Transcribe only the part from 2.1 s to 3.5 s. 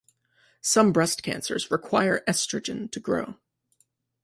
estrogen to grow.